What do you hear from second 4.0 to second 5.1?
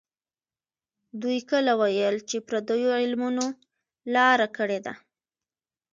لاره کړې ده.